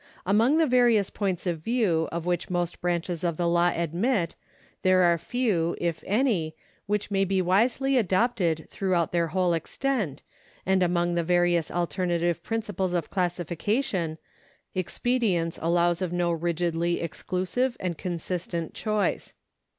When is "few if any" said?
5.19-6.55